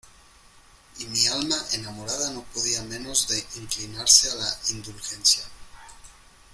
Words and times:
y 0.97 1.05
mi 1.05 1.27
alma 1.27 1.55
enamorada 1.73 2.31
no 2.31 2.41
podía 2.45 2.81
menos 2.81 3.27
de 3.27 3.37
inclinarse 3.61 4.31
a 4.31 4.33
la 4.33 4.59
indulgencia. 4.71 5.43